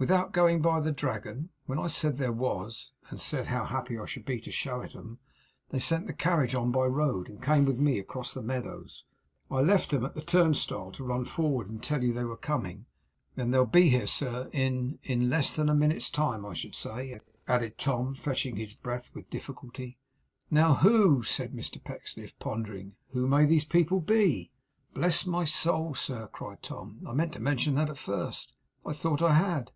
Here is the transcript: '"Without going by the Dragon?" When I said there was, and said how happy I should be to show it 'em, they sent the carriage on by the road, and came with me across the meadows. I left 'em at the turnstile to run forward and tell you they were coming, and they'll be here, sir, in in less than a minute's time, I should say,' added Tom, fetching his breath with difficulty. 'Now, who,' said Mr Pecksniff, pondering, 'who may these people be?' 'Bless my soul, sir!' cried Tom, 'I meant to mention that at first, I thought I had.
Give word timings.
'"Without 0.00 0.32
going 0.32 0.62
by 0.62 0.80
the 0.80 0.90
Dragon?" 0.92 1.50
When 1.66 1.78
I 1.78 1.88
said 1.88 2.16
there 2.16 2.32
was, 2.32 2.90
and 3.10 3.20
said 3.20 3.48
how 3.48 3.66
happy 3.66 3.98
I 3.98 4.06
should 4.06 4.24
be 4.24 4.40
to 4.40 4.50
show 4.50 4.80
it 4.80 4.96
'em, 4.96 5.18
they 5.68 5.78
sent 5.78 6.06
the 6.06 6.14
carriage 6.14 6.54
on 6.54 6.70
by 6.72 6.84
the 6.84 6.88
road, 6.92 7.28
and 7.28 7.42
came 7.42 7.66
with 7.66 7.78
me 7.78 7.98
across 7.98 8.32
the 8.32 8.40
meadows. 8.40 9.04
I 9.50 9.60
left 9.60 9.92
'em 9.92 10.06
at 10.06 10.14
the 10.14 10.22
turnstile 10.22 10.90
to 10.92 11.04
run 11.04 11.26
forward 11.26 11.68
and 11.68 11.82
tell 11.82 12.02
you 12.02 12.14
they 12.14 12.24
were 12.24 12.38
coming, 12.38 12.86
and 13.36 13.52
they'll 13.52 13.66
be 13.66 13.90
here, 13.90 14.06
sir, 14.06 14.48
in 14.54 14.98
in 15.02 15.28
less 15.28 15.54
than 15.54 15.68
a 15.68 15.74
minute's 15.74 16.08
time, 16.08 16.46
I 16.46 16.54
should 16.54 16.74
say,' 16.74 17.20
added 17.46 17.76
Tom, 17.76 18.14
fetching 18.14 18.56
his 18.56 18.72
breath 18.72 19.14
with 19.14 19.28
difficulty. 19.28 19.98
'Now, 20.50 20.76
who,' 20.76 21.24
said 21.24 21.52
Mr 21.52 21.76
Pecksniff, 21.84 22.32
pondering, 22.38 22.94
'who 23.10 23.26
may 23.28 23.44
these 23.44 23.66
people 23.66 24.00
be?' 24.00 24.50
'Bless 24.94 25.26
my 25.26 25.44
soul, 25.44 25.94
sir!' 25.94 26.26
cried 26.32 26.62
Tom, 26.62 27.02
'I 27.06 27.12
meant 27.12 27.34
to 27.34 27.40
mention 27.40 27.74
that 27.74 27.90
at 27.90 27.98
first, 27.98 28.54
I 28.86 28.94
thought 28.94 29.20
I 29.20 29.34
had. 29.34 29.72